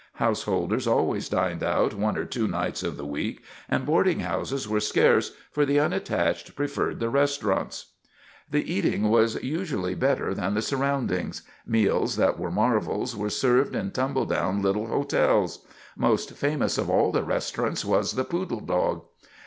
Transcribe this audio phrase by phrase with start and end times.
[0.15, 4.79] Householders always dined out one or two nights of the week, and boarding houses were
[4.79, 7.91] scarce, for the unattached preferred the restaurants.
[8.49, 11.43] The eating was usually better than the surroundings.
[11.67, 15.67] Meals that were marvels were served in tumbledown little hotels.
[15.95, 19.03] Most famous of all the restaurants was the Poodle Dog.